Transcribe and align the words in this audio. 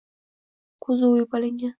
Koʻzi 0.87 1.09
oʻyib 1.11 1.37
olingan 1.41 1.69